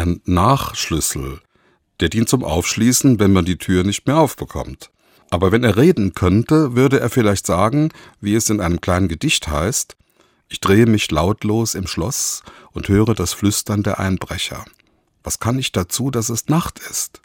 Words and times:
ein 0.00 0.20
Nachschlüssel. 0.24 1.40
Der 2.00 2.08
dient 2.08 2.28
zum 2.28 2.44
Aufschließen, 2.44 3.20
wenn 3.20 3.32
man 3.32 3.44
die 3.44 3.58
Tür 3.58 3.84
nicht 3.84 4.06
mehr 4.06 4.18
aufbekommt. 4.18 4.90
Aber 5.30 5.52
wenn 5.52 5.62
er 5.62 5.76
reden 5.76 6.14
könnte, 6.14 6.74
würde 6.74 6.98
er 6.98 7.10
vielleicht 7.10 7.46
sagen, 7.46 7.90
wie 8.20 8.34
es 8.34 8.50
in 8.50 8.60
einem 8.60 8.80
kleinen 8.80 9.08
Gedicht 9.08 9.48
heißt, 9.48 9.96
ich 10.48 10.60
drehe 10.60 10.86
mich 10.86 11.10
lautlos 11.12 11.74
im 11.74 11.86
Schloss 11.86 12.42
und 12.72 12.88
höre 12.88 13.14
das 13.14 13.32
Flüstern 13.32 13.84
der 13.84 14.00
Einbrecher. 14.00 14.64
Was 15.22 15.38
kann 15.38 15.58
ich 15.58 15.70
dazu, 15.70 16.10
dass 16.10 16.28
es 16.28 16.48
Nacht 16.48 16.80
ist? 16.90 17.20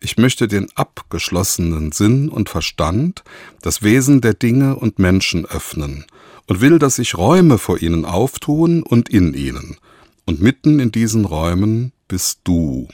Ich 0.00 0.16
möchte 0.16 0.48
den 0.48 0.68
abgeschlossenen 0.74 1.92
Sinn 1.92 2.28
und 2.30 2.48
Verstand, 2.48 3.22
das 3.60 3.82
Wesen 3.82 4.20
der 4.20 4.34
Dinge 4.34 4.76
und 4.76 4.98
Menschen 4.98 5.44
öffnen 5.44 6.06
und 6.46 6.60
will, 6.60 6.78
dass 6.78 6.96
sich 6.96 7.16
Räume 7.16 7.58
vor 7.58 7.80
ihnen 7.80 8.04
auftun 8.04 8.82
und 8.82 9.08
in 9.10 9.34
ihnen. 9.34 9.76
Und 10.24 10.40
mitten 10.40 10.80
in 10.80 10.92
diesen 10.92 11.24
Räumen 11.24 11.91
bist 12.12 12.40
du. 12.44 12.88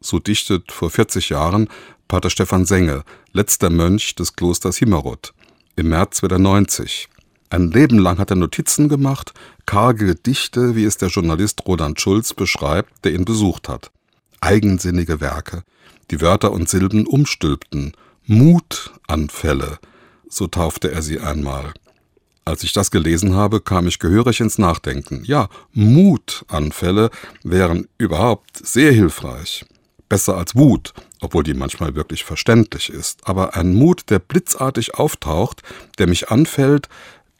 So 0.00 0.18
dichtet 0.18 0.72
vor 0.72 0.88
40 0.88 1.28
Jahren 1.28 1.68
Pater 2.08 2.30
Stefan 2.30 2.64
Senge, 2.64 3.04
letzter 3.34 3.68
Mönch 3.68 4.14
des 4.14 4.34
Klosters 4.34 4.78
Himmerod. 4.78 5.34
Im 5.76 5.90
März 5.90 6.22
wird 6.22 6.32
er 6.32 6.38
90. 6.38 7.10
Ein 7.50 7.70
Leben 7.70 7.98
lang 7.98 8.16
hat 8.16 8.30
er 8.30 8.36
Notizen 8.36 8.88
gemacht, 8.88 9.34
karge 9.66 10.06
Gedichte, 10.06 10.74
wie 10.74 10.84
es 10.84 10.96
der 10.96 11.10
Journalist 11.10 11.66
Roland 11.66 12.00
Schulz 12.00 12.32
beschreibt, 12.32 13.04
der 13.04 13.12
ihn 13.12 13.26
besucht 13.26 13.68
hat. 13.68 13.90
Eigensinnige 14.40 15.20
Werke, 15.20 15.62
die 16.10 16.22
Wörter 16.22 16.52
und 16.52 16.70
Silben 16.70 17.06
umstülpten. 17.06 17.92
Mutanfälle, 18.24 19.78
so 20.30 20.46
taufte 20.46 20.90
er 20.90 21.02
sie 21.02 21.20
einmal. 21.20 21.74
Als 22.44 22.62
ich 22.62 22.72
das 22.72 22.90
gelesen 22.90 23.34
habe, 23.34 23.60
kam 23.60 23.86
ich 23.86 23.98
gehörig 23.98 24.40
ins 24.40 24.58
Nachdenken. 24.58 25.24
Ja, 25.24 25.48
Mutanfälle 25.72 27.10
wären 27.42 27.88
überhaupt 27.96 28.66
sehr 28.66 28.92
hilfreich. 28.92 29.64
Besser 30.10 30.36
als 30.36 30.54
Wut, 30.54 30.92
obwohl 31.20 31.42
die 31.42 31.54
manchmal 31.54 31.94
wirklich 31.94 32.24
verständlich 32.24 32.90
ist. 32.90 33.26
Aber 33.26 33.56
ein 33.56 33.74
Mut, 33.74 34.10
der 34.10 34.18
blitzartig 34.18 34.94
auftaucht, 34.94 35.62
der 35.98 36.06
mich 36.06 36.28
anfällt, 36.28 36.88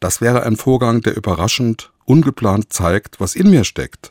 das 0.00 0.20
wäre 0.22 0.44
ein 0.44 0.56
Vorgang, 0.56 1.02
der 1.02 1.16
überraschend, 1.16 1.90
ungeplant 2.06 2.72
zeigt, 2.72 3.20
was 3.20 3.34
in 3.34 3.50
mir 3.50 3.64
steckt. 3.64 4.10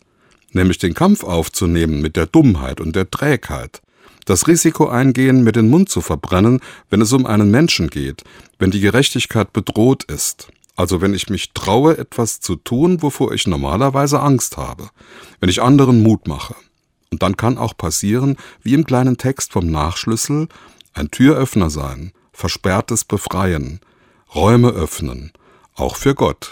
Nämlich 0.51 0.77
den 0.77 0.93
Kampf 0.93 1.23
aufzunehmen 1.23 2.01
mit 2.01 2.15
der 2.15 2.27
Dummheit 2.27 2.79
und 2.79 2.95
der 2.95 3.09
Trägheit 3.09 3.81
das 4.25 4.47
Risiko 4.47 4.87
eingehen, 4.87 5.43
mir 5.43 5.51
den 5.51 5.69
Mund 5.69 5.89
zu 5.89 6.01
verbrennen, 6.01 6.61
wenn 6.89 7.01
es 7.01 7.11
um 7.11 7.25
einen 7.25 7.51
Menschen 7.51 7.89
geht, 7.89 8.23
wenn 8.59 8.71
die 8.71 8.79
Gerechtigkeit 8.79 9.53
bedroht 9.53 10.03
ist. 10.05 10.47
Also 10.75 11.01
wenn 11.01 11.13
ich 11.13 11.29
mich 11.29 11.51
traue, 11.53 11.97
etwas 11.97 12.39
zu 12.39 12.55
tun, 12.55 13.01
wovor 13.01 13.31
ich 13.33 13.47
normalerweise 13.47 14.19
Angst 14.19 14.57
habe, 14.57 14.89
wenn 15.39 15.49
ich 15.49 15.61
anderen 15.61 16.01
Mut 16.01 16.27
mache. 16.27 16.55
Und 17.11 17.21
dann 17.21 17.37
kann 17.37 17.59
auch 17.59 17.77
passieren, 17.77 18.37
wie 18.63 18.73
im 18.73 18.85
kleinen 18.85 19.17
Text 19.17 19.53
vom 19.53 19.67
Nachschlüssel, 19.67 20.47
ein 20.93 21.11
Türöffner 21.11 21.69
sein, 21.69 22.11
Versperrtes 22.31 23.05
befreien, 23.05 23.81
Räume 24.33 24.69
öffnen, 24.69 25.31
auch 25.75 25.95
für 25.95 26.15
Gott. 26.15 26.51